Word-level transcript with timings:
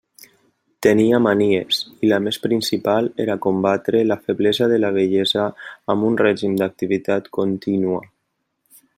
Tenia 0.85 1.17
manies, 1.23 1.81
i 2.05 2.07
la 2.11 2.17
més 2.27 2.39
principal 2.45 3.09
era 3.25 3.35
combatre 3.47 4.01
la 4.11 4.17
feblesa 4.29 4.69
de 4.71 4.79
la 4.81 4.91
vellesa 4.95 5.45
amb 5.95 6.07
un 6.09 6.17
règim 6.25 6.55
d'activitat 6.63 7.29
contínua. 7.39 8.01